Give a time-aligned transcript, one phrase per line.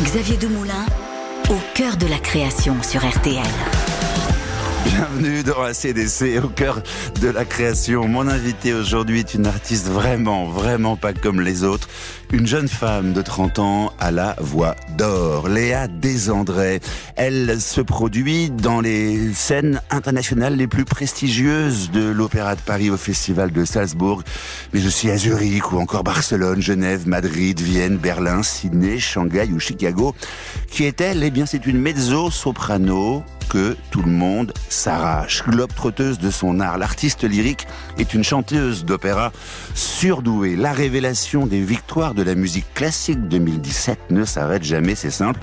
[0.00, 0.86] Xavier Demoulin,
[1.50, 3.44] au cœur de la création sur RTL.
[4.86, 6.82] Bienvenue dans ACDC, au cœur
[7.20, 8.08] de la création.
[8.08, 11.88] Mon invité aujourd'hui est une artiste vraiment, vraiment pas comme les autres.
[12.32, 16.80] Une jeune femme de 30 ans à la voix d'or, Léa Desandré.
[17.14, 22.96] Elle se produit dans les scènes internationales les plus prestigieuses de l'Opéra de Paris au
[22.96, 24.22] Festival de Salzbourg,
[24.72, 30.14] mais aussi à Zurich ou encore Barcelone, Genève, Madrid, Vienne, Berlin, Sydney, Shanghai ou Chicago.
[30.70, 33.22] Qui est-elle Eh bien, c'est une mezzo-soprano
[33.52, 35.44] que tout le monde s'arrache.
[35.44, 37.66] Globe-trotteuse de son art, l'artiste lyrique
[37.98, 39.30] est une chanteuse d'opéra
[39.74, 40.56] surdouée.
[40.56, 45.40] La révélation des victoires de la musique classique 2017 ne s'arrête jamais, c'est simple.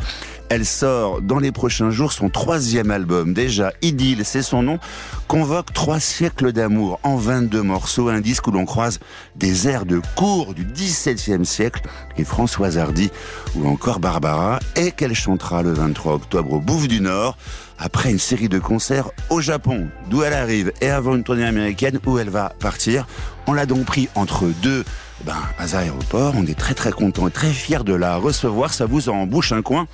[0.50, 3.34] Elle sort dans les prochains jours son troisième album.
[3.36, 4.80] Déjà, Idylle, c'est son nom,
[5.28, 9.00] convoque trois siècles d'amour en 22 morceaux, un disque où l'on croise
[9.36, 11.84] des airs de cour du XVIIe siècle
[12.18, 13.12] et Françoise Hardy
[13.56, 17.38] ou encore Barbara et qu'elle chantera le 23 octobre au Bouffe du Nord
[17.78, 22.00] après une série de concerts au Japon, d'où elle arrive, et avant une tournée américaine
[22.06, 23.08] où elle va partir.
[23.48, 24.84] On l'a donc pris entre deux
[25.26, 25.38] ben,
[25.74, 26.34] aéroports.
[26.36, 28.74] On est très très content et très fiers de la recevoir.
[28.74, 29.88] Ça vous en bouche un coin.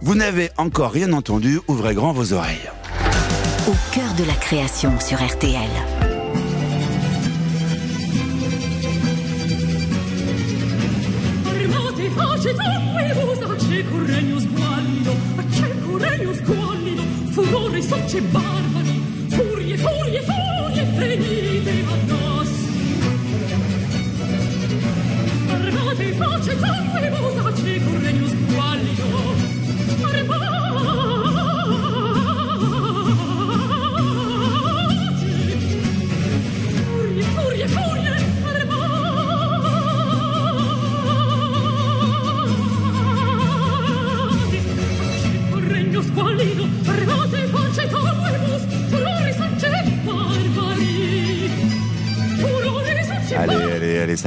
[0.00, 1.60] Vous n'avez encore rien entendu.
[1.68, 2.70] Ouvrez grand vos oreilles.
[3.68, 5.70] Au cœur de la création sur RTL.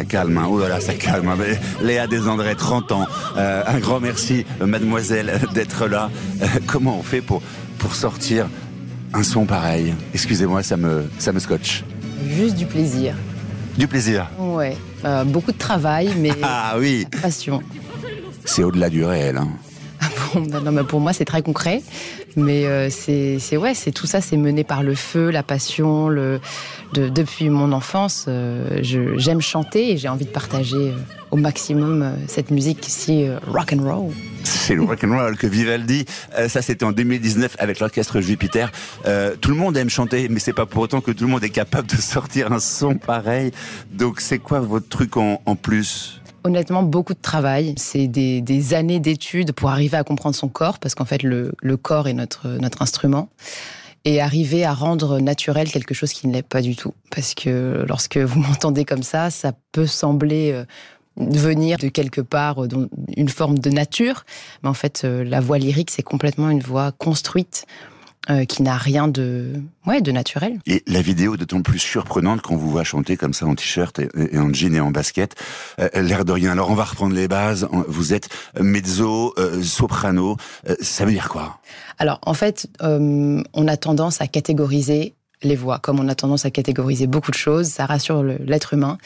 [0.10, 0.38] Calme.
[0.38, 0.48] Hein.
[0.50, 1.30] Oh là là, ça calme.
[1.30, 1.38] hein.
[1.40, 3.08] Mais Léa Desandré, 30 ans.
[3.38, 6.10] Euh, un grand merci, euh, mademoiselle, d'être là.
[6.42, 7.42] Euh, comment on fait pour,
[7.78, 8.48] pour sortir
[9.14, 9.94] un son pareil?
[10.14, 11.84] Excusez-moi, ça me, ça me scotche.
[12.28, 13.14] Juste du plaisir.
[13.78, 14.28] Du plaisir?
[14.38, 14.76] Ouais.
[15.06, 17.62] Euh, beaucoup de travail, mais Ah oui, passion.
[18.44, 19.38] c'est au-delà du réel.
[19.38, 19.48] Hein.
[20.36, 21.82] Bah non, mais pour moi, c'est très concret.
[22.36, 26.10] Mais euh, c'est, ouais, c'est tout ça, c'est mené par le feu, la passion.
[26.94, 30.98] Depuis mon enfance, euh, j'aime chanter et j'ai envie de partager euh,
[31.32, 34.14] au maximum cette musique si rock and roll.
[34.44, 36.06] C'est le rock'n'roll que Vivaldi,
[36.48, 38.72] ça c'était en 2019 avec l'orchestre Jupiter.
[39.42, 41.50] Tout le monde aime chanter, mais c'est pas pour autant que tout le monde est
[41.50, 43.52] capable de sortir un son pareil.
[43.92, 46.20] Donc c'est quoi votre truc en plus?
[46.50, 47.76] Honnêtement, beaucoup de travail.
[47.78, 52.08] C'est des, années d'études pour arriver à comprendre son corps, parce qu'en fait, le, corps
[52.08, 53.30] est notre, notre instrument.
[54.04, 56.96] Et arriver à rendre naturel quelque chose qui ne l'est pas du tout.
[57.12, 60.66] Parce que lorsque vous m'entendez comme ça, ça peut sembler euh,
[61.18, 64.26] venir de quelque part, euh, une forme de nature.
[64.64, 67.68] Mais en fait, euh, la voix lyrique, c'est complètement une voix construite
[68.30, 69.54] euh, qui n'a rien de,
[69.88, 70.60] ouais, de naturel.
[70.66, 73.98] Et la vidéo est d'autant plus surprenante qu'on vous voit chanter comme ça en t-shirt
[74.00, 75.36] et, et en jean et en basket.
[75.80, 76.52] Euh, L'air de rien.
[76.52, 77.68] Alors on va reprendre les bases.
[77.88, 80.38] Vous êtes mezzo, euh, soprano.
[80.82, 81.60] Ça veut dire quoi?
[81.98, 86.52] Alors, en fait, on a tendance à catégoriser les voix, comme on a tendance à
[86.52, 87.68] catégoriser beaucoup de choses.
[87.68, 88.98] Ça rassure l'être humain.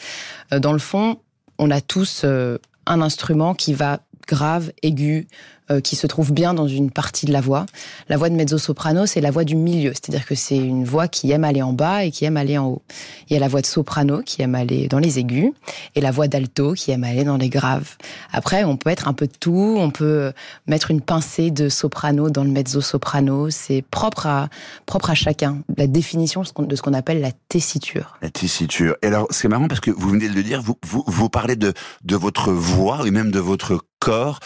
[0.50, 1.18] Dans le fond,
[1.58, 5.26] on a tous un instrument qui va grave, aigu,
[5.70, 7.66] euh, qui se trouve bien dans une partie de la voix.
[8.08, 11.30] La voix de mezzo-soprano, c'est la voix du milieu, c'est-à-dire que c'est une voix qui
[11.30, 12.82] aime aller en bas et qui aime aller en haut.
[13.28, 15.52] Il y a la voix de soprano qui aime aller dans les aigus
[15.94, 17.96] et la voix d'alto qui aime aller dans les graves.
[18.32, 20.32] Après, on peut être un peu de tout, on peut
[20.66, 24.48] mettre une pincée de soprano dans le mezzo-soprano, c'est propre à,
[24.86, 25.58] propre à chacun.
[25.76, 28.16] La définition de ce qu'on- appelle la tessiture.
[28.22, 28.94] La tessiture.
[29.02, 30.62] Et alors c'est marrant parce que vous venez de le dire.
[30.62, 31.72] Vous, vous, vous parlez de,
[32.04, 34.38] de votre voix et même de votre corps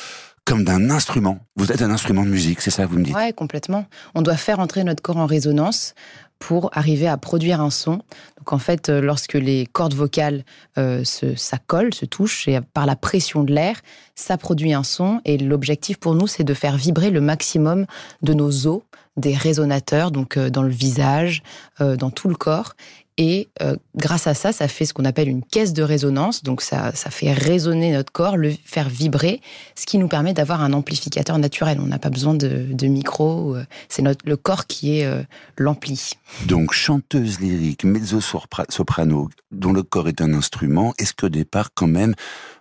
[0.49, 1.41] comme d'un instrument.
[1.57, 3.15] Vous êtes un instrument de musique, c'est ça que vous me dites?
[3.15, 3.85] Ouais, complètement.
[4.15, 5.95] On doit faire entrer notre corps en résonance
[6.39, 8.01] pour arriver à produire un son.
[8.39, 10.45] Donc en fait, euh, lorsque les cordes vocales
[10.79, 11.27] euh, se,
[11.67, 13.81] colle, se touchent, et par la pression de l'air,
[14.15, 15.21] ça produit un son.
[15.27, 17.85] Et l'objectif pour nous, c'est de faire vibrer le maximum
[18.23, 18.83] de nos os,
[19.19, 21.43] des résonateurs, donc euh, dans le visage,
[21.81, 22.75] euh, dans tout le corps.
[23.21, 26.45] Et euh, grâce à ça, ça fait ce qu'on appelle une caisse de résonance.
[26.45, 29.41] Donc ça, ça fait résonner notre corps, le faire vibrer,
[29.75, 31.81] ce qui nous permet d'avoir un amplificateur naturel.
[31.83, 33.57] On n'a pas besoin de, de micro.
[33.57, 35.23] euh, C'est notre le corps qui est euh,
[35.57, 36.13] l'ampli.
[36.47, 40.95] Donc chanteuse lyrique, mezzo-soprano, dont le corps est un instrument.
[40.99, 42.15] Est-ce qu'au départ, quand même,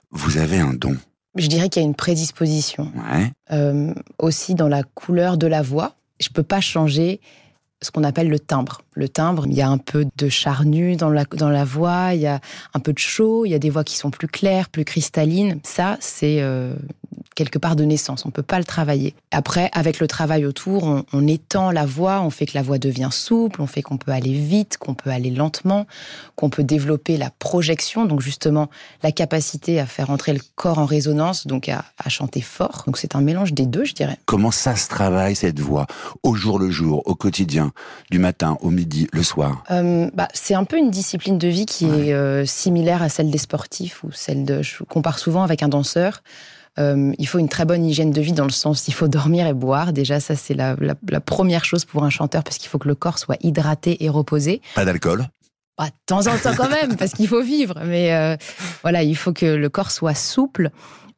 [0.10, 0.98] vous avez un don?
[1.36, 2.92] Je dirais qu'il y a une prédisposition.
[3.12, 3.32] Ouais.
[3.52, 5.94] Euh, aussi dans la couleur de la voix.
[6.20, 7.22] Je peux pas changer
[7.82, 8.82] ce qu'on appelle le timbre.
[8.94, 12.40] Le timbre, il y a un peu de charnu dans la, voix, il y a
[12.74, 15.60] un peu de chaud, il y a des voix qui sont plus claires, plus cristallines.
[15.64, 16.74] Ça, c'est euh,
[17.36, 18.26] quelque part de naissance.
[18.26, 19.14] On peut pas le travailler.
[19.30, 22.80] Après, avec le travail autour, on, on étend la voix, on fait que la voix
[22.80, 25.86] devient souple, on fait qu'on peut aller vite, qu'on peut aller lentement,
[26.36, 28.72] qu'on peut développer la projection, donc justement
[29.04, 32.84] la capacité à faire entrer le corps en résonance, donc à, à chanter fort.
[32.88, 34.18] Donc c'est un mélange des deux, je dirais.
[34.26, 35.86] Comment ça se travaille cette voix
[36.24, 37.67] au jour le jour, au quotidien,
[38.12, 39.64] du matin au midi, le soir?
[39.72, 43.30] Euh, bah, c'est un peu une discipline de vie qui est euh, similaire à celle
[43.32, 44.62] des sportifs ou celle de.
[44.62, 46.22] Je compare souvent avec un danseur.
[46.80, 49.48] Euh, il faut une très bonne hygiène de vie dans le sens il faut dormir
[49.48, 49.94] et boire.
[49.94, 52.88] Déjà, ça c'est la, la- la première chose pour un chanteur parce qu'il faut que
[52.88, 54.62] le corps soit hydraté et reposé.
[54.76, 55.28] Pas d'alcool?
[55.80, 57.80] Bah, de temps en temps quand même parce qu'il faut vivre.
[57.86, 58.36] Mais euh,
[58.84, 60.70] voilà, il faut que le corps soit souple,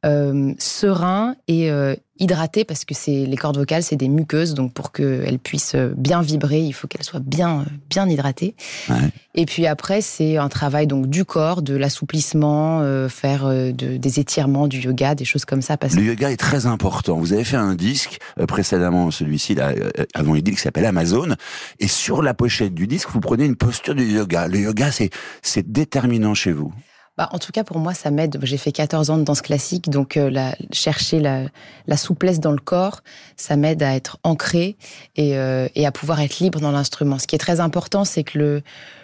[0.05, 4.53] euh, serein et euh, hydraté parce que c'est les cordes vocales, c'est des muqueuses.
[4.53, 8.55] Donc pour qu'elles puissent euh, bien vibrer, il faut qu'elles soient bien, euh, bien hydratées.
[8.89, 8.95] Ouais.
[9.35, 14.19] Et puis après, c'est un travail donc du corps, de l'assouplissement, euh, faire de- des
[14.19, 15.77] étirements, du yoga, des choses comme ça.
[15.77, 17.17] Parce Le yoga est très important.
[17.17, 20.85] Vous avez fait un disque euh, précédemment, celui-ci, là, euh, avant il dit qui s'appelle
[20.85, 21.35] Amazon.
[21.79, 24.47] Et sur la pochette du disque, vous prenez une posture du yoga.
[24.47, 25.09] Le yoga, c'est
[25.41, 26.73] c'est déterminant chez vous.
[27.19, 28.39] Bah, en tout cas, pour moi, ça m'aide.
[28.43, 32.59] J'ai fait 14 ans de danse classique, donc euh, la, chercher la, souplesse dans le
[32.59, 33.01] corps,
[33.35, 34.77] ça m'aide à être ancré
[35.17, 37.19] et, euh, et à pouvoir être libre dans l'instrument.
[37.19, 38.61] Ce qui est très important, c'est que le,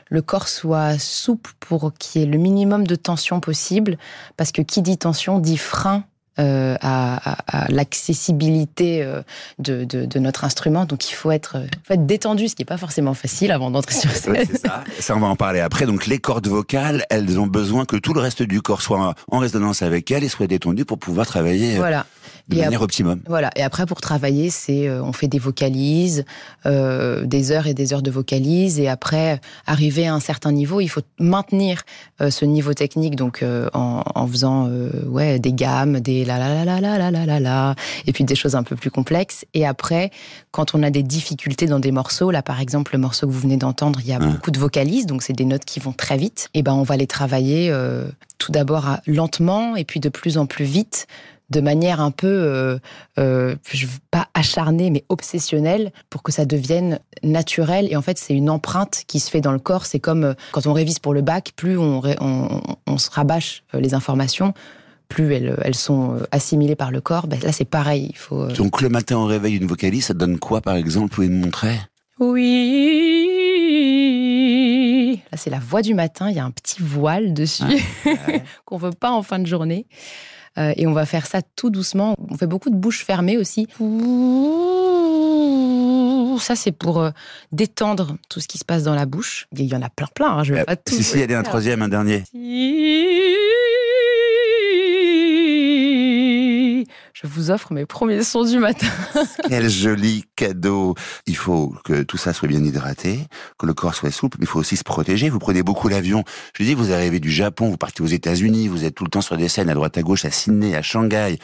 [0.08, 3.98] le corps soit souple pour qu'il y ait le minimum de tension possible,
[4.38, 6.06] parce que qui dit tension dit frein.
[6.40, 9.22] Euh, à, à- à l'accessibilité euh,
[9.60, 12.62] de, de, de notre instrument, donc il faut être, euh, faut être détendu, ce qui
[12.62, 14.34] n'est pas forcément facile avant d'entrer sur scène.
[14.34, 14.84] Ouais, ça.
[15.00, 15.86] Ça, on va en parler après.
[15.86, 19.38] Donc, les cordes vocales, elles ont besoin que tout le reste du corps soit en
[19.40, 22.06] résonance avec elles et soit détendu pour pouvoir travailler Voilà.
[22.50, 23.22] De Et manière optimum.
[23.28, 23.50] Voilà.
[23.56, 26.26] Et après, pour travailler, c'est euh, on fait des vocalises,
[26.66, 30.80] euh, des heures et des heures de vocalises, et après, arriver à un certain niveau,
[30.80, 31.82] il faut maintenir
[32.22, 36.38] euh, ce niveau technique, donc euh, en, en faisant euh, ouais des gammes, des la
[36.38, 37.76] la la la la la la la,
[38.06, 39.46] et puis des choses un peu plus complexes.
[39.54, 40.12] Et après,
[40.52, 43.40] quand on a des difficultés dans des morceaux, là par exemple le morceau que vous
[43.40, 46.18] venez d'entendre, il y a beaucoup de vocalises, donc c'est des notes qui vont très
[46.18, 46.50] vite.
[46.54, 48.06] Et ben on va les travailler euh,
[48.38, 51.08] tout d'abord à- lentement, et puis de plus en plus vite
[51.50, 52.78] de manière un peu, euh,
[53.20, 57.88] euh, je veux pas acharnée, mais obsessionnelle, pour que ça devienne naturel.
[57.92, 59.86] Et en fait, c'est une empreinte qui se fait dans le corps.
[59.86, 63.64] C'est comme euh, quand on révise pour le bac, plus on, on, on se rabâche
[63.74, 64.54] les informations,
[65.08, 67.28] plus elles, elles sont assimilées par le corps.
[67.28, 68.08] Ben, là, c'est pareil.
[68.10, 68.42] Il faut.
[68.42, 71.30] euh, Donc, le matin au réveil, une vocalise, ça donne quoi, par exemple Vous pouvez
[71.30, 71.78] me montrer
[73.46, 75.22] Oui.
[75.32, 76.30] Là, c'est la voix du matin.
[76.30, 77.64] Il y a un petit voile dessus
[78.66, 79.86] qu'on veut pas en fin de journée.
[80.58, 82.16] Euh, et on va faire ça tout doucement.
[82.30, 83.68] On fait beaucoup de bouches fermées aussi.
[86.42, 87.12] Ça, c'est pour euh,
[87.52, 89.48] détendre tout ce qui se passe dans la bouche.
[89.54, 90.30] Il y en a plein, plein.
[90.38, 90.94] hein, Je vais Euh, pas tout.
[90.94, 92.24] Si, si, allez, un troisième, un dernier.
[97.14, 98.88] Je vous offre mes premiers sons du matin.
[99.48, 100.96] Quel joli cadeau
[101.28, 103.20] Il faut que tout ça soit bien hydraté,
[103.58, 105.30] que le corps soit souple, mais il faut aussi se protéger.
[105.30, 106.24] Vous prenez beaucoup l'avion.
[106.58, 109.22] Je dis, vous arrivez du Japon, vous partez aux États-Unis, vous êtes tout le temps
[109.22, 111.38] sur des scènes à droite à gauche, à Sydney, à Shanghai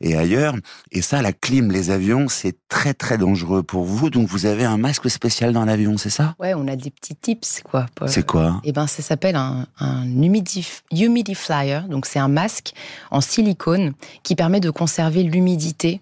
[0.00, 0.54] et ailleurs.
[0.92, 4.10] Et ça, la clim, les avions, c'est très très dangereux pour vous.
[4.10, 6.34] Donc vous avez un masque spécial dans l'avion, c'est ça?
[6.38, 7.86] Ouais, on a des petits tips, quoi.
[7.94, 8.60] pour- C'est quoi?
[8.64, 11.80] Eh ben, ça s'appelle un, un humidif- humidifier.
[11.88, 12.72] Donc, c'est un masque
[13.10, 13.92] en silicone
[14.22, 16.00] qui permet de conserver l'humidité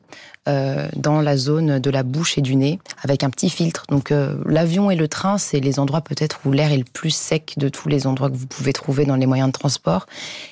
[0.49, 3.85] euh, dans la zone de la bouche et du nez avec un petit filtre.
[3.89, 7.11] Donc, euh, l'avion et le train, c'est les endroits peut-être où l'air est le plus
[7.11, 10.07] sec de tous les endroits que vous pouvez trouver dans les moyens de transport.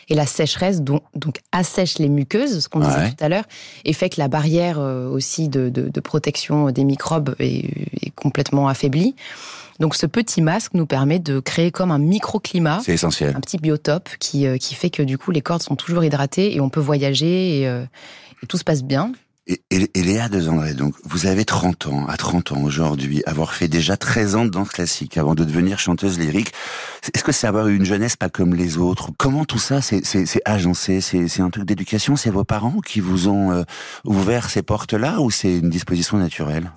[0.08, 2.86] Et la sécheresse, donc, donc assèche les muqueuses, ce qu'on Ouais.
[2.88, 3.44] disait tout à l'heure,
[3.84, 7.64] et fait que la barrière euh, aussi de, de- de protection des microbes est,
[8.06, 9.14] est complètement affaiblie.
[9.78, 13.34] Donc ce petit masque nous permet de créer comme un microclimat, C'est essentiel.
[13.34, 16.54] un petit biotope qui, euh, qui fait que du coup les cordes sont toujours hydratées
[16.54, 19.12] et on peut voyager et, et tout se passe bien.
[19.46, 23.22] Et, et, et Léa de André, donc, vous avez 30 ans, à 30 ans aujourd'hui,
[23.26, 26.52] avoir fait déjà 13 ans de danse classique avant de devenir chanteuse lyrique.
[27.14, 29.10] Est-ce que c'est avoir eu une jeunesse pas comme les autres?
[29.16, 30.02] Comment tout ça, c'est
[30.44, 31.00] agencé?
[31.00, 32.16] C'est c'est un truc d'éducation?
[32.16, 33.62] C'est vos parents qui vous ont euh,
[34.04, 36.70] ouvert ces portes-là ou c'est une disposition naturelle?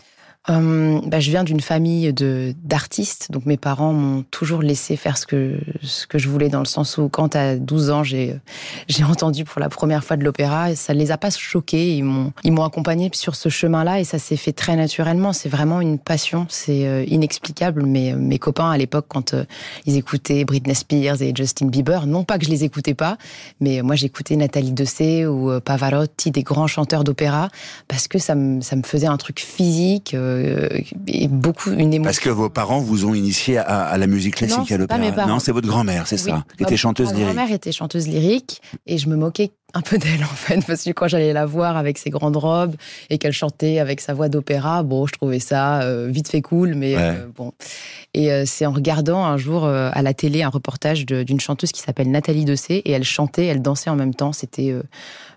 [0.50, 5.18] Euh, bah, je viens d'une famille de d'artistes, donc mes parents m'ont toujours laissé faire
[5.18, 8.42] ce que ce que je voulais dans le sens où quand à 12 ans j'ai
[9.08, 12.64] entendu pour la première fois de l'opéra, ça ne les a pas choqués, ils m'ont
[12.66, 15.32] accompagné sur ce chemin-là et ça s'est fait très naturellement.
[15.32, 17.84] C'est vraiment une passion, c'est euh, inexplicable.
[17.86, 19.46] Mais mes copains à l'époque, quand euh,
[19.86, 23.18] ils écoutaient Britney Spears et Justin Bieber, non pas que je les écoutais pas,
[23.62, 27.48] mais moi j'écoutais Nathalie Dessay ou Pavarotti, des grands chanteurs d'opéra,
[27.88, 30.14] parce que ça me ça me faisait un truc physique
[31.08, 32.04] et beaucoup une émotion.
[32.04, 35.28] Parce que vos parents vous ont initié à, la musique classique à l'opéra.
[35.28, 37.28] Non, c'est votre grand-mère, c'est ça, qui était chanteuse lyrique.
[37.28, 40.84] Ma grand-mère était chanteuse lyrique et je me moquais un peu d'elle en fait parce
[40.84, 42.76] que quand j'allais la voir avec ses grandes robes
[43.10, 46.76] et qu'elle chantait avec sa voix d'opéra bon je trouvais ça euh, vite fait cool
[46.76, 47.54] mais euh, bon
[48.14, 51.82] et euh, c'est en regardant un jour à la télé un reportage d'une chanteuse qui
[51.82, 54.76] s'appelle Nathalie Dessay et elle chantait elle dansait en même temps c'était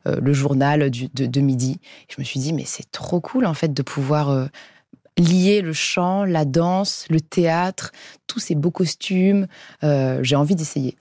[0.05, 3.55] le journal du, de, de, midi je me suis dit mais c'est trop cool en
[3.55, 4.49] fait de pouvoir
[5.19, 7.93] lier le chant la danse le théâtre
[8.27, 9.47] tous ces beaux costumes
[9.83, 10.97] j'ai envie d'essayer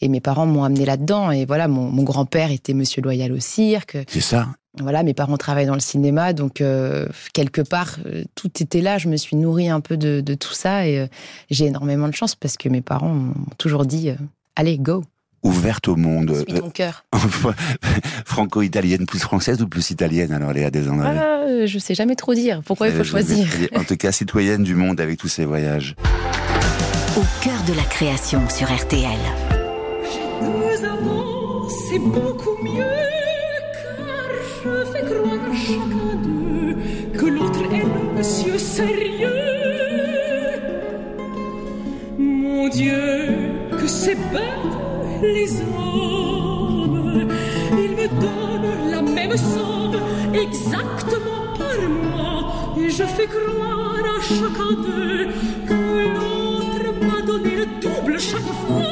[0.00, 1.30] et mes parents m'ont amené là-dedans.
[1.30, 3.96] Et voilà, mon, mon grand-père était Monsieur Loyal au cirque.
[4.08, 4.48] C'est ça.
[4.78, 8.98] Voilà, mes parents travaillent dans le cinéma, donc euh, quelque part euh, tout était là.
[8.98, 11.06] Je me suis nourrie un peu de, de tout ça et euh,
[11.48, 14.10] j'ai énormément de chance parce que mes parents m'ont toujours dit
[14.54, 15.02] allez go.
[15.46, 16.34] Ouverte au monde.
[16.48, 17.04] Suis ton cœur.
[18.24, 22.62] Franco-italienne plus française ou plus italienne alors Léa Desandré ah, Je sais jamais trop dire.
[22.64, 25.94] Pourquoi il faut choisir En tout cas, citoyenne du monde avec tous ces voyages.
[27.16, 29.18] Au cœur de la création sur RTL
[31.68, 32.84] c'est beaucoup mieux,
[33.72, 34.28] car
[34.64, 36.76] je fais croire à chacun d'eux
[37.18, 39.30] que l'autre est le monsieur sérieux.
[42.18, 44.75] Mon Dieu, que c'est bête,
[45.22, 47.28] les hommes,
[47.72, 50.00] ils me donnent la même somme
[50.34, 55.28] exactement par mois, et je fais croire à chacun d'eux
[55.68, 55.74] que
[56.14, 58.85] l'autre m'a donné le double chaque fois.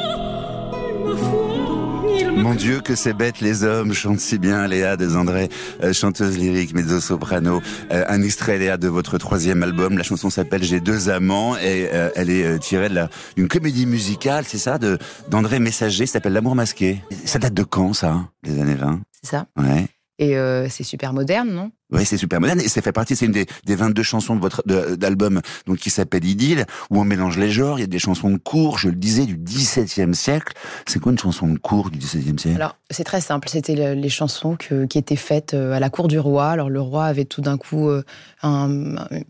[2.55, 5.49] Mon Dieu, que c'est bête, les hommes chantent si bien, Léa Desandré,
[5.83, 7.61] euh, chanteuse lyrique, mezzo-soprano.
[7.91, 9.99] Euh, un extrait, Léa, de votre troisième album.
[9.99, 12.91] La chanson s'appelle J'ai deux amants et euh, elle est tirée
[13.35, 17.03] d'une comédie musicale, c'est ça, de d'André Messager, s'appelle L'amour masqué.
[17.25, 19.47] Ça date de quand, ça Les années 20 C'est ça.
[19.57, 19.89] Ouais.
[20.21, 20.37] Et
[20.71, 21.73] c'est super moderne, non?
[21.95, 24.41] Oui, c'est super moderne et ça fait partie, c'est une des, des 22 chansons de
[24.41, 24.63] votre
[24.97, 27.79] d'album donc qui s'appelle Idylle où on mélange les genres.
[27.79, 30.55] Il y a des chansons de cours, je le disais, du XVIIe siècle.
[30.87, 32.57] C'est quoi une chanson de cours du XVIIe siècle?
[32.57, 33.49] Alors c'est très simple.
[33.49, 36.49] C'était les chansons que, qui étaient faites euh, à la cour du roi.
[36.49, 38.03] Alors le roi avait tout d'un coup euh,
[38.43, 38.69] un,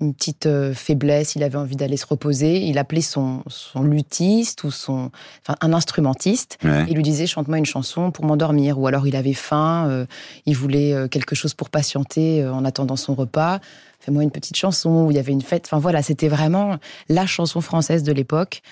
[0.01, 1.35] une petite euh, faiblesse.
[1.35, 2.63] Il avait envie d'aller se reposer.
[2.63, 5.11] Il appelait son, son luthiste ou son
[5.43, 6.59] enfin, un instrumentiste.
[6.65, 8.79] et Il lui disait chante-moi une chanson pour m'endormir.
[8.79, 10.07] Ou alors il avait faim.
[10.47, 13.61] il voulait quelque chose pour patienter en attendant son repas.
[14.01, 15.65] Fais-moi une petite chanson où il y avait une fête.
[15.67, 16.77] Enfin voilà, c'était vraiment
[17.09, 18.63] la chanson française de l'époque.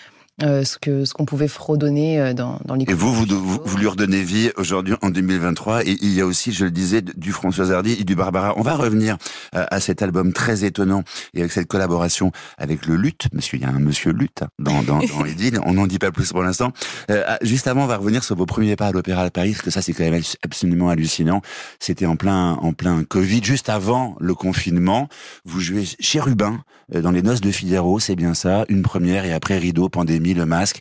[0.43, 2.87] Euh, ce que ce qu'on pouvait fredonner euh, dans, dans les.
[2.89, 3.27] Et vous, vous,
[3.63, 5.85] vous, lui redonnez vie aujourd'hui en 2023.
[5.85, 8.55] Et il y a aussi, je le disais, du François Hardy et du Barbara.
[8.57, 9.19] On va revenir
[9.55, 13.29] euh, à cet album très étonnant et avec cette collaboration avec le Lutte.
[13.35, 15.61] Monsieur, il y a un Monsieur Lutte dans dans, dans Edine.
[15.67, 16.73] On n'en dit pas plus pour l'instant.
[17.11, 19.63] Ah, juste avant, on va revenir sur vos premiers pas à l'Opéra de Paris, parce
[19.63, 21.43] que ça, c'est quand même absolument hallucinant.
[21.79, 25.09] C'était en plein en plein Covid, juste avant le confinement.
[25.45, 28.65] Vous jouez chez Rubin dans les Noces de Figaro, c'est bien ça.
[28.69, 30.81] Une première et après rideau, pandémie le masque.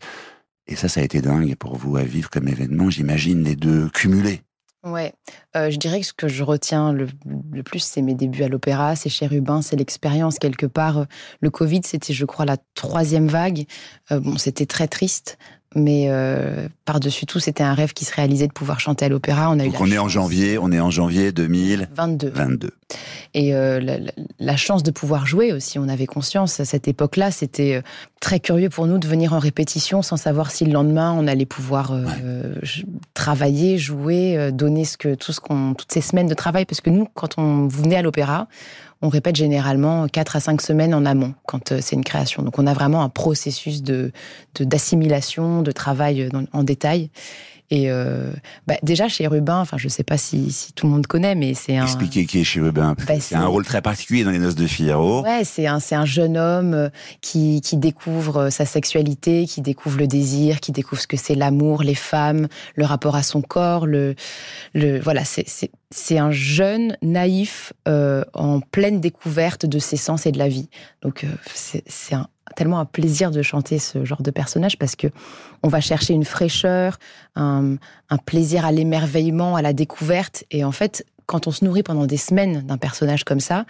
[0.68, 3.90] Et ça, ça a été dingue pour vous à vivre comme événement, j'imagine, les deux
[3.90, 4.42] cumulés.
[4.84, 5.14] Ouais,
[5.56, 7.08] euh, je dirais que ce que je retiens le,
[7.64, 11.06] plus, c'est mes débuts à l'opéra, c'est chez Rubin, c'est l'expérience quelque part.
[11.40, 13.66] Le Covid, c'était, je crois, la troisième vague.
[14.12, 15.38] Euh, bon, c'était très triste,
[15.75, 19.50] mais euh, par-dessus tout, c'était un rêve qui se réalisait de pouvoir chanter à l'opéra.
[19.50, 22.30] On a Donc on est en janvier, on est en janvier 2022.
[22.30, 22.72] 22.
[23.34, 23.98] Et euh, la,
[24.40, 27.82] la, chance de pouvoir jouer aussi, on avait conscience à cette époque-là, c'était euh,
[28.20, 31.46] très curieux pour nous de venir en répétition sans savoir si le lendemain on allait
[31.46, 32.54] pouvoir euh,
[33.13, 36.90] travailler, jouer, donner ce que tout ce qu'on toutes ces semaines de travail, parce que
[36.90, 38.48] nous, quand on venait à l'opéra,
[39.01, 42.43] on répète généralement 4 à 5 semaines en amont quand euh, c'est une création.
[42.43, 44.12] Donc on a vraiment un processus de
[44.60, 47.10] d'assimilation, de, travail en détail.
[47.72, 48.30] Et euh,
[48.68, 51.54] bah, déjà chez Rubin, enfin je sais pas si, si, tout le monde connaît, mais
[51.54, 51.84] c'est un.
[51.84, 52.96] Expliquez qui est chez Rubin.
[53.08, 55.24] Bah, c'est un rôle très particulier dans les Noces de Figaro.
[55.24, 56.90] Ouais, c'est un c'est un jeune homme euh,
[57.22, 61.34] qui qui découvre euh, sa sexualité, qui découvre le désir, qui découvre ce que c'est
[61.34, 64.16] l'amour, les femmes, le rapport à son corps, le
[64.74, 65.24] le voilà
[65.92, 70.70] c'est un jeune naïf euh, en pleine découverte de ses sens et de la vie.
[71.01, 75.08] Donc euh, c'est un tellement un plaisir de chanter ce genre de personnage parce que
[75.63, 76.98] on va chercher une fraîcheur,
[77.36, 77.77] un,
[78.25, 80.43] plaisir à l'émerveillement, à la découverte.
[80.51, 83.65] Et en fait, quand on se nourrit pendant des semaines d'un personnage comme ça,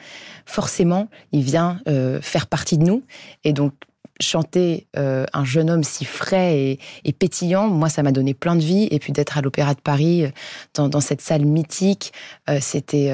[0.46, 3.04] forcément, il vient euh, faire partie de nous.
[3.44, 3.74] Et donc,
[4.20, 8.62] chanter euh, un jeune homme si frais et, pétillant, moi, ça m'a donné plein de
[8.62, 8.88] vie.
[8.92, 12.14] Et puis d'être à l'Opéra de Paris, euh, dans, cette salle mythique,
[12.50, 13.14] euh, c'était.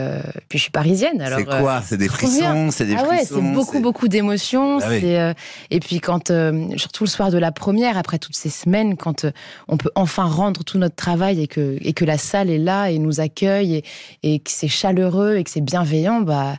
[0.49, 1.23] puis je suis parisienne.
[1.35, 1.81] C'est quoi?
[1.81, 4.79] C'est des frissons, c'est des ah ouais, c'est beaucoup, beaucoup d'émotions.
[4.81, 5.33] Ah
[5.69, 6.31] et puis quand,
[6.77, 9.25] surtout le soir de la première, après toutes ces semaines, quand
[9.67, 12.89] on peut enfin rendre tout notre travail et que, et que la salle est là
[12.89, 13.83] et nous accueille et,
[14.23, 16.55] et que c'est chaleureux et que c'est bienveillant, bah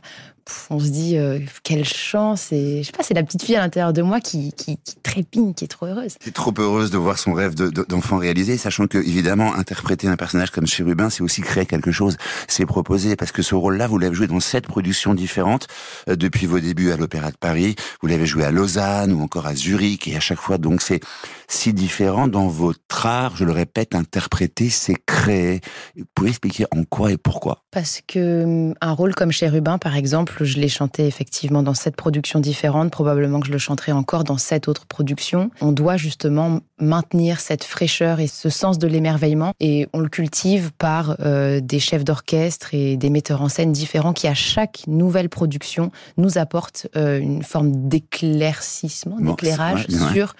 [0.69, 3.61] on se dit euh, quelle chance et je sais pas c'est la petite fille à
[3.61, 6.15] l'intérieur de moi qui, qui, qui, trépigne qui est trop heureuse.
[6.19, 10.15] Qui est trop heureuse de voir son rêve d'enfant réalisé sachant que évidemment interpréter un
[10.15, 13.87] personnage comme Chérubin c'est aussi créer quelque chose c'est proposer parce que ce rôle là
[13.87, 15.67] vous l'avez joué dans sept productions différentes
[16.09, 19.47] euh, depuis vos débuts à l'Opéra de Paris vous l'avez joué à Lausanne ou encore
[19.47, 21.01] à Zurich et à chaque fois donc c'est
[21.47, 25.61] si différent dans votre art je le répète interpréter c'est créer.
[25.95, 27.63] Vous pouvez expliquer en quoi et pourquoi?
[27.71, 31.95] Parce que hum, un rôle comme Chérubin par exemple je l'ai chanté effectivement dans sept
[31.95, 32.91] productions différentes.
[32.91, 35.51] Probablement que je le chanterai encore dans sept autres productions.
[35.61, 40.71] On doit justement maintenir cette fraîcheur et ce sens de l'émerveillement et on le cultive
[40.77, 45.29] par euh, des chefs d'orchestre et des metteurs en scène différents qui à chaque nouvelle
[45.29, 50.35] production nous apportent euh, une forme d'éclaircissement, d'éclairage sur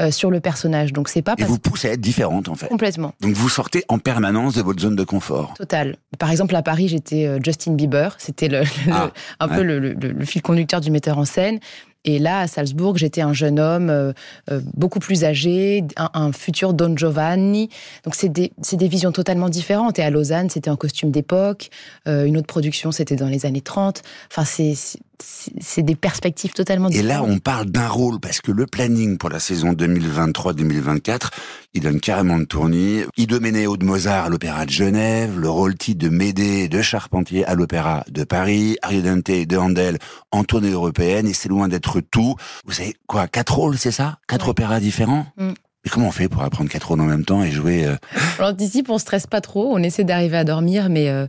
[0.00, 0.92] euh, sur le personnage.
[0.92, 2.68] Donc c'est pas et vous poussez à être différente en fait.
[2.68, 3.14] Complètement.
[3.20, 5.54] Donc vous sortez en permanence de votre zone de confort.
[5.54, 5.96] Total.
[6.18, 10.42] Par exemple à Paris j'étais Justin Bieber, c'était le, ah, un peu le, le, fil
[10.42, 11.60] conducteur du metteur en scène.
[12.04, 14.12] Et là, à Salzbourg, j'étais un jeune homme euh,
[14.50, 17.68] euh, beaucoup plus âgé, un, futur Don Giovanni.
[18.04, 19.98] Donc, c'est des, des, visions totalement différentes.
[19.98, 21.68] Et à Lausanne, c'était en costume d'époque.
[22.08, 24.02] Euh, une autre production, c'était dans les années 30.
[24.30, 24.74] Enfin, c'est
[25.22, 27.04] c'est des perspectives totalement différentes.
[27.04, 31.28] Et là, on parle d'un rôle, parce que le planning pour la saison 2023-2024,
[31.74, 33.04] il donne carrément de tournée.
[33.16, 37.54] Idoménéo de Mozart à l'Opéra de Genève, le rôle titre de Médée de Charpentier à
[37.54, 39.98] l'Opéra de Paris, Ariodante de Handel
[40.32, 42.34] en tournée européenne, et c'est loin d'être tout.
[42.64, 44.18] Vous savez quoi, quatre rôles, c'est ça?
[44.26, 45.26] Quatre opéras différents?
[45.36, 45.50] Mm.
[45.84, 47.96] Mais comment on fait pour apprendre quatre rôles en même temps et jouer euh...
[48.38, 51.26] On anticipe, on stresse pas trop, on essaie d'arriver à dormir, mais euh,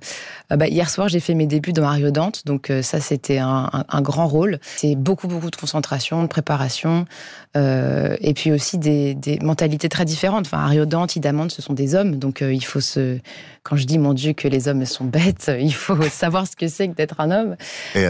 [0.51, 3.37] euh, bah, hier soir j'ai fait mes débuts dans Mario Dante, donc euh, ça c'était
[3.37, 3.69] un,
[4.01, 4.59] grand rôle.
[4.75, 7.05] C'est beaucoup beaucoup de concentration, de préparation,
[7.55, 10.47] et puis aussi des, des, mentalités très différentes.
[10.47, 13.19] Enfin, Mario Dante, Idamante, ce sont des hommes, donc il faut se.
[13.63, 16.67] Quand je dis mon Dieu que les hommes sont bêtes, il faut savoir ce que
[16.67, 17.55] c'est que d'être un homme.
[17.95, 18.01] Et,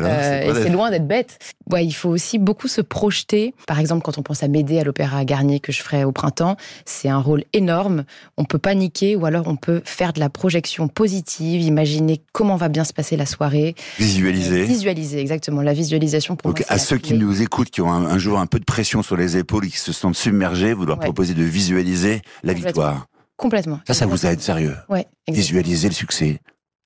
[0.54, 1.38] c'est loin d'être bête.
[1.70, 3.54] Ouais, il faut aussi beaucoup se projeter.
[3.68, 6.32] Par exemple, quand on pense à m'aider à l'Opéra Garnier que je ferai au printemps
[6.32, 8.04] temps, c'est un rôle énorme.
[8.38, 12.70] On peut paniquer ou alors on peut faire de la projection positive, imaginer comment va
[12.70, 13.76] bien se passer la soirée.
[14.00, 14.64] Visualiser.
[14.64, 15.62] visualiser, exactement.
[15.62, 18.60] La visualisation pour Donc, à ceux qui nous écoutent, qui ont un, jour un peu
[18.60, 22.22] de pression sur les épaules et qui se sentent submergés, vous leur proposez de visualiser
[22.44, 23.08] la victoire.
[23.42, 23.80] Complètement.
[23.88, 24.76] Ça, ça vous aide sérieux?
[24.88, 25.08] Ouais.
[25.28, 26.40] Visualiser le succès.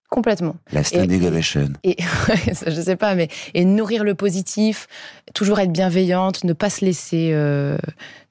[0.09, 0.55] Complètement.
[0.71, 1.69] La standing et, ovation.
[1.83, 1.97] Et,
[2.67, 4.87] je sais pas, mais et nourrir le positif,
[5.33, 7.77] toujours être bienveillante, ne pas se laisser euh,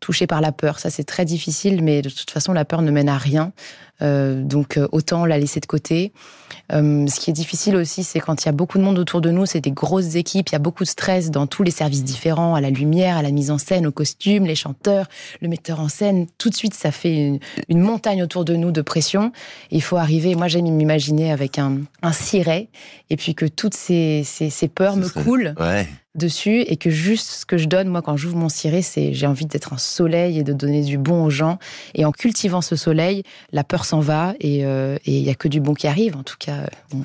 [0.00, 0.78] toucher par la peur.
[0.78, 3.52] Ça, c'est très difficile, mais de toute façon, la peur ne mène à rien.
[4.02, 6.12] Euh, donc euh, autant la laisser de côté.
[6.72, 9.20] Euh, ce qui est difficile aussi, c'est quand il y a beaucoup de monde autour
[9.20, 11.70] de nous, c'est des grosses équipes, il y a beaucoup de stress dans tous les
[11.70, 15.06] services différents, à la lumière, à la mise en scène, aux costumes, les chanteurs,
[15.40, 16.26] le metteur en scène.
[16.38, 19.30] Tout de suite, ça fait une, montagne autour de nous de pression.
[19.70, 22.70] il faut arriver, moi j'aime m'imaginer avec un, un ciré,
[23.10, 25.54] et puis que toutes ces, ces, ces peurs me coulent.
[25.60, 29.12] Ouais dessus et que juste ce que je donne moi quand j'ouvre mon ciré c'est
[29.14, 31.58] j'ai envie d'être un soleil et de donner du bon aux gens.
[31.94, 33.22] Et en cultivant ce soleil
[33.52, 36.22] la peur s'en va et euh, il y a que du bon qui arrive en
[36.22, 36.66] tout cas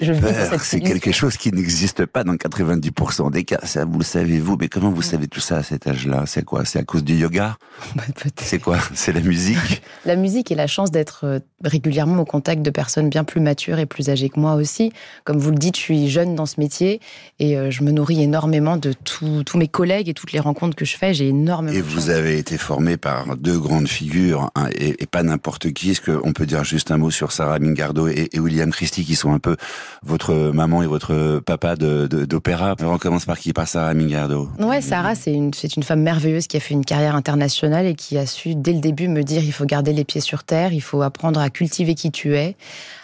[0.00, 0.12] je
[0.58, 4.56] c'est quelque chose qui n'existe pas dans 90% des cas ça vous le savez vous
[4.60, 6.24] mais comment vous savez tout ça à cet âge-là?
[6.26, 6.64] C'est quoi?
[6.64, 7.56] C'est à cause du yoga?
[7.96, 8.02] Bah,
[8.36, 8.78] c'est quoi?
[8.94, 9.82] C'est la musique?
[10.04, 13.78] La musique et la chance d'être euh, régulièrement au contact de personnes bien plus matures
[13.78, 14.92] et plus âgées que moi aussi.
[15.24, 17.00] Comme vous le dites je suis jeune dans ce métier
[17.38, 20.84] et euh, je me nourris énormément de tous mes collègues et toutes les rencontres que
[20.84, 21.14] je fais.
[21.14, 21.76] J'ai énormément.
[21.76, 25.90] Et vous avez été formé par deux grandes figures hein, et, pas n'importe qui.
[25.90, 29.32] Est-ce qu'on peut dire juste un mot sur Sarah Mingardo et, William Christie, qui sont
[29.32, 29.56] un peu
[30.02, 33.52] votre maman et votre papa d'opéra de, On commence par qui?
[33.52, 34.48] Par Sarah Mingardo.
[34.58, 37.94] Ouais, Sarah, c'est une, c'est une femme merveilleuse qui a fait une carrière internationale et
[37.94, 40.72] qui a su dès le début me dire il faut garder les pieds sur terre,
[40.72, 42.56] il faut apprendre à cultiver qui tu es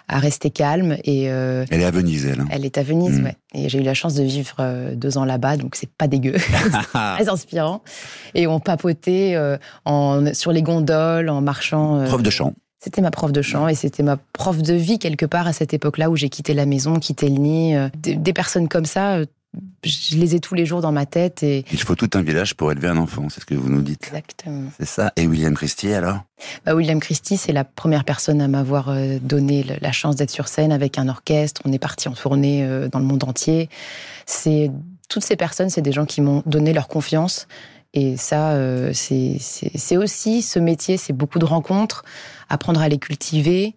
[0.08, 0.96] à rester calme.
[1.04, 2.40] Et, euh, elle est à Venise, elle.
[2.40, 2.46] Hein.
[2.50, 3.24] Elle est à Venise, mm.
[3.24, 3.36] ouais.
[3.54, 6.34] Et j'ai eu la chance de vivre euh, deux ans là-bas, donc c'est pas dégueu.
[6.92, 7.82] très inspirant.
[8.34, 12.04] Et on papotait euh, en, sur les gondoles, en marchant.
[12.06, 12.54] prof de chant.
[12.78, 15.74] C'était ma prof de chant et c'était ma prof de vie quelque part à cette
[15.74, 17.74] époque-là où j'ai quitté la maison, quitté le nid.
[17.96, 19.18] Des, des personnes comme ça,
[19.84, 22.54] je les ai tous les jours dans ma tête et Il faut tout un village
[22.54, 24.04] pour élever un enfant, c'est ce que vous nous dites.
[24.06, 24.70] exactement.
[24.78, 25.12] C'est ça.
[25.16, 26.20] Et William Christie alors?
[26.64, 30.48] Bah, William Christie, c'est la première personne à m'avoir euh, donné la chance d'être sur
[30.48, 31.62] scène avec un orchestre.
[31.64, 33.68] On est parti en tournée euh, dans le monde entier.
[34.26, 34.70] C'est
[35.08, 37.46] toutes ces personnes, c'est des gens qui m'ont donné leur confiance.
[37.94, 42.04] Et ça, euh, c'est aussi ce métier, c'est beaucoup de rencontres,
[42.48, 43.74] apprendre à les cultiver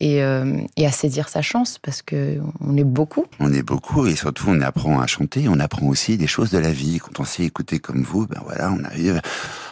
[0.00, 3.26] et, euh, et à saisir sa chance parce que on est beaucoup.
[3.38, 6.58] On est beaucoup et surtout on apprend à chanter, on apprend aussi des choses de
[6.58, 6.98] la vie.
[6.98, 9.20] Quand on sait écouter comme vous, ben voilà, on arrive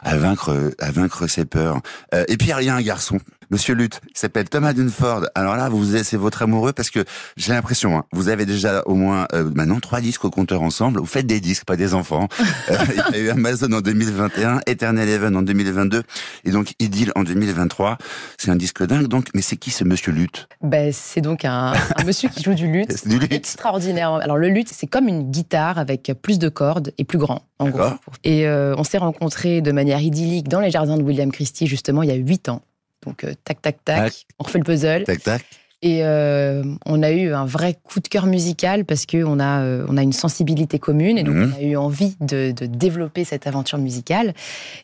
[0.02, 1.80] à vaincre, à vaincre ses peurs.
[2.14, 3.18] Euh, et puis il y a un garçon,
[3.50, 5.26] Monsieur Lutte, il s'appelle Thomas Dunford.
[5.34, 7.02] Alors là, vous c'est votre amoureux parce que
[7.38, 11.00] j'ai l'impression, hein, vous avez déjà au moins euh, maintenant trois disques au compteur ensemble.
[11.00, 12.28] Vous faites des disques, pas des enfants.
[12.70, 12.76] Euh,
[13.10, 16.02] il y a eu Amazon en 2021, Eternal Heaven en 2022
[16.44, 17.96] et donc Idyll en 2023.
[18.40, 19.08] C'est un disque dingue.
[19.08, 22.54] Donc, mais c'est qui ce Monsieur Lutte Ben, c'est donc un, un monsieur qui joue
[22.54, 22.92] du luth.
[22.96, 23.32] C'est du luth.
[23.32, 24.12] Extraordinaire.
[24.14, 27.68] Alors le luth, c'est comme une guitare avec plus de cordes et plus grand, en
[27.68, 27.90] gros.
[28.22, 32.02] Et euh, on s'est rencontrés de manière idyllique dans les jardins de William Christie, justement,
[32.04, 32.62] il y a huit ans.
[33.04, 34.26] Donc euh, tac, tac, tac, Tac.
[34.38, 35.04] on refait le puzzle.
[35.04, 35.44] Tac tac.
[35.80, 39.60] Et euh, on a eu un vrai coup de cœur musical parce que on a
[39.62, 41.52] euh, on a une sensibilité commune et donc Mhm.
[41.54, 44.34] on a eu envie de, de développer cette aventure musicale.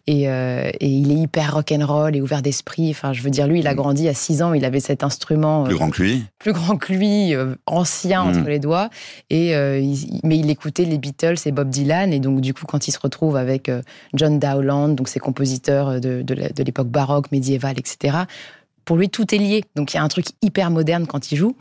[0.07, 2.91] Et, euh, et il est hyper rock'n'roll et ouvert d'esprit.
[2.91, 3.77] Enfin, je veux dire, lui, il a Mhm.
[3.77, 6.25] grandi à 6 ans, il avait cet instrument Plus grand que lui.
[6.39, 7.35] plus grand que lui,
[7.67, 8.29] ancien Mhm.
[8.39, 8.89] entre les doigts.
[9.31, 12.13] Et il- mais il écoutait les Beatles et Bob Dylan.
[12.13, 13.69] Et donc du coup, quand il se retrouve avec
[14.15, 18.17] John Dowland, donc ces compositeurs de, de l'époque baroque, médiévale, etc.
[18.85, 19.65] Pour lui, tout est lié.
[19.77, 21.57] Donc il y a un truc hyper moderne quand il joue.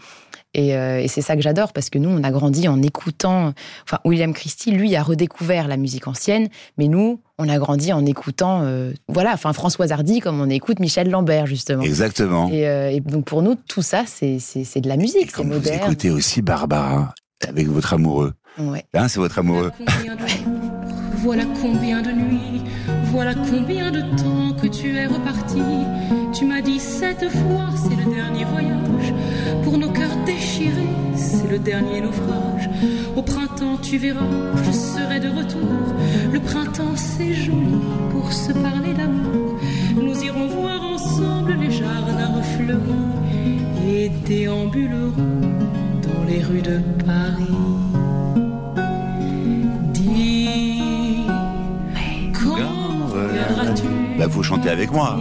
[0.56, 3.54] Et, euh, et c'est ça que j'adore parce que nous, on a grandi en écoutant.
[3.88, 8.06] Enfin, William Christie, lui, a redécouvert la musique ancienne, mais nous, on a grandi en
[8.06, 11.82] écoutant, euh, voilà, enfin Françoise Hardy, comme on écoute Michel Lambert justement.
[11.82, 12.50] Exactement.
[12.52, 15.32] Et, euh, et donc pour nous, tout ça, c'est c'est c'est de la Et musique,
[15.32, 15.82] c'est comme vous moderne.
[15.86, 17.16] écoutez aussi Barbara
[17.48, 18.34] avec votre amoureux.
[18.60, 18.86] Ouais.
[18.94, 19.72] Hein, c'est votre amoureux.
[19.76, 20.22] Combien de
[21.24, 22.62] voilà combien de nuits,
[23.06, 25.62] voilà combien de temps que tu es reparti.
[27.06, 29.14] Cette fois, c'est le dernier voyage.
[29.66, 32.70] Pour nos cœurs déchirés, c'est le dernier naufrage.
[33.18, 34.26] Au printemps, tu verras,
[34.66, 35.68] je serai de retour.
[36.32, 37.76] Le printemps, c'est joli
[38.10, 39.60] pour se parler d'amour.
[40.02, 45.42] Nous irons voir ensemble les jardins refleuris et déambulerons
[46.08, 47.60] dans les rues de Paris.
[49.94, 51.26] Dis,
[52.34, 53.88] quand reviendras-tu
[54.18, 55.18] Bah, vous chantez avec moi.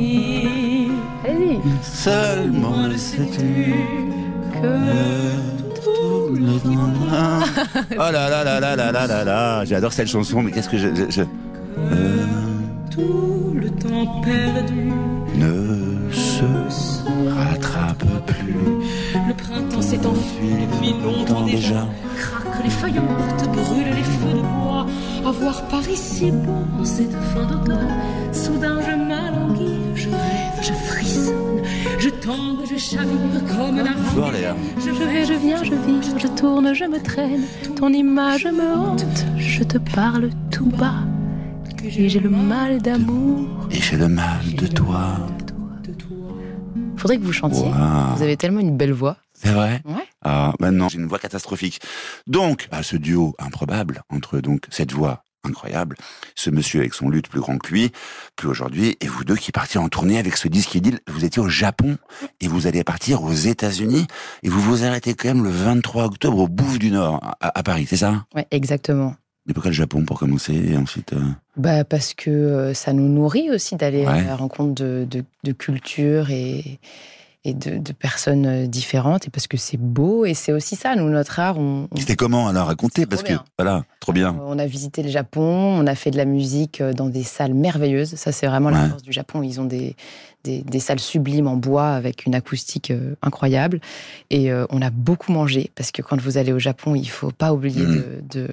[1.83, 3.75] Seulement le sais-tu
[4.53, 4.79] que
[5.85, 6.93] tout le temps.
[7.93, 9.65] Oh là là là là là là là là.
[9.65, 11.23] J'adore cette chanson, mais qu'est-ce que je, je- je-
[11.79, 12.27] Euh,
[12.91, 14.93] tout le temps perdu
[15.37, 16.45] ne se
[17.39, 18.55] rattrape plus.
[19.29, 21.87] Le printemps s'est enfui depuis longtemps déjà.
[22.19, 24.87] Craquent les feuilles mortes, brûlent les feux de bois.
[25.27, 27.89] À voir Paris si beau en cette fin d'automne.
[28.33, 29.42] Soudain je m'alanguis,
[32.25, 33.77] Je chavire comme
[34.33, 34.55] Léa.
[34.79, 37.43] Je vais, je viens, je vire, je tourne, je me traîne.
[37.75, 39.05] Ton image me hante,
[39.37, 41.03] je te parle tout bas.
[41.85, 43.49] Et j'ai le mal d'amour.
[43.73, 45.17] Et j'ai le mal de toi.
[46.97, 47.69] faudrait que vous chantiez.
[48.17, 49.17] Vous avez tellement une belle voix.
[49.35, 50.07] C'est vrai Ouais.
[50.25, 51.81] Ah, maintenant, j'ai une voix catastrophique.
[52.29, 55.97] Donc, bah, ce duo improbable entre donc cette voix incroyable,
[56.35, 57.91] ce monsieur avec son lutte plus grand que lui,
[58.37, 61.01] plus aujourd'hui, et vous deux qui partiez en tournée avec ce disque idylle.
[61.09, 61.97] Vous étiez au Japon
[62.41, 64.07] et vous allez partir aux États-Unis
[64.43, 67.63] et vous vous arrêtez quand même le 23 octobre au Bouffe du Nord à, à
[67.63, 68.25] Paris, c'est ça?
[68.35, 69.15] Ouais, exactement.
[69.47, 70.05] Mais pourquoi le Japon?
[70.05, 71.21] Pour commencer et ensuite euh,
[71.57, 75.53] Bah parce que euh, ça nous nourrit aussi d'aller à la rencontre de, de, de
[75.53, 76.79] cultures et,
[77.45, 80.95] et de, de personnes euh, différentes et parce que c'est beau et c'est aussi ça,
[80.95, 81.59] nous, notre art.
[81.59, 83.05] On, on- C'était comment alors raconter?
[83.05, 84.37] Parce que voilà, trop bien.
[84.47, 87.55] On a visité le Japon, on a fait de la musique euh, dans des salles
[87.55, 88.15] merveilleuses.
[88.15, 89.43] Ça, c'est vraiment la force du Japon.
[89.43, 89.97] Ils ont des,
[90.45, 93.81] des, des salles sublimes en bois avec une acoustique euh, incroyable.
[94.31, 97.33] Et euh, on a beaucoup mangé parce que quand vous allez au Japon, il faut
[97.33, 98.49] pas oublier de, de,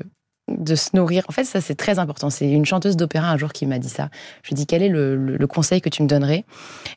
[0.58, 1.24] de se nourrir.
[1.30, 2.30] En fait, ça, c'est très important.
[2.30, 4.10] C'est une chanteuse d'opéra un jour qui m'a dit ça.
[4.44, 6.46] Je lui ai dit, quel est le, le- le conseil que tu me donnerais?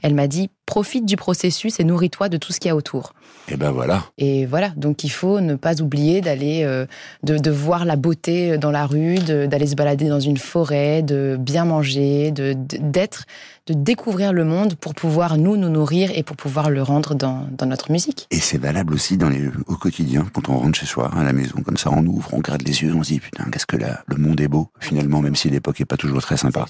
[0.02, 3.12] Elle m'a dit, profite du processus et nourris-toi de tout ce qu'il y a autour.
[3.48, 4.04] Et ben voilà.
[4.18, 6.86] Et voilà, donc il faut ne pas oublier d'aller, euh,
[7.24, 11.36] de, de voir la beauté dans la rue, d'aller se balader dans une forêt, de
[11.38, 13.24] bien manger, de- d'être,
[13.66, 17.46] de découvrir le monde pour pouvoir nous nous nourrir et pour pouvoir le rendre dans,
[17.56, 18.26] dans notre musique.
[18.30, 21.32] Et c'est valable aussi dans les, au quotidien, quand on rentre chez soi, à la
[21.32, 23.76] maison, comme ça, on ouvre, on regarde les yeux, on se dit, putain, qu'est-ce que
[23.76, 26.66] là, le monde est beau, finalement, même si l'époque est pas toujours très sympa.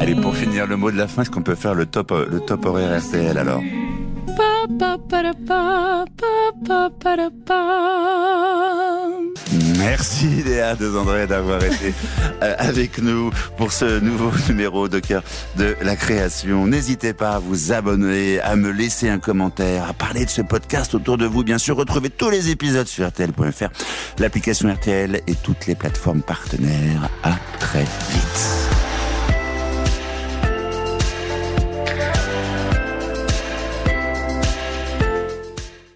[0.00, 2.26] Allez, pour finir, le mot de la fin, est-ce qu'on peut faire le top, euh,
[2.30, 3.62] le top horaire RTL, alors?
[4.36, 4.96] Pa, pa,
[9.86, 11.94] Merci Léa de André d'avoir été
[12.42, 15.22] euh, avec nous pour ce nouveau numéro de cœur
[15.56, 16.66] de la création.
[16.66, 20.92] N'hésitez pas à vous abonner, à me laisser un commentaire, à parler de ce podcast
[20.96, 21.44] autour de vous.
[21.44, 23.68] Bien sûr, retrouvez tous les épisodes sur RTL.fr,
[24.18, 27.08] l'application RTL et toutes les plateformes partenaires.
[27.22, 28.75] À très vite.